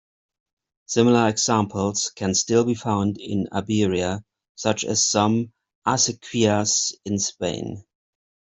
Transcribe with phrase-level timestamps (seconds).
[0.87, 5.53] Similar examples can still be found in Iberia, such as some
[5.85, 7.85] Acequias in Spain.